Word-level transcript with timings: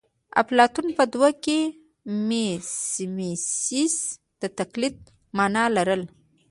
اپلاتون 0.41 0.87
په 0.97 1.03
دوره 1.13 1.31
کې 1.43 1.59
میمیسیس 2.27 3.95
د 4.41 4.43
تقلید 4.59 4.97
مانا 5.37 5.63
لرله 5.75 6.07